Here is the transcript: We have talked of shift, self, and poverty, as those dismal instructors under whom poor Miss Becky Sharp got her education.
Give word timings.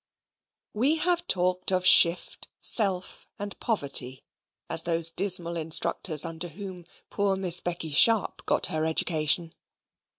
We 0.73 0.95
have 0.95 1.27
talked 1.27 1.71
of 1.71 1.85
shift, 1.85 2.47
self, 2.59 3.29
and 3.37 3.55
poverty, 3.59 4.23
as 4.67 4.81
those 4.81 5.11
dismal 5.11 5.55
instructors 5.55 6.25
under 6.25 6.47
whom 6.47 6.85
poor 7.11 7.35
Miss 7.37 7.59
Becky 7.59 7.91
Sharp 7.91 8.43
got 8.47 8.65
her 8.65 8.87
education. 8.87 9.53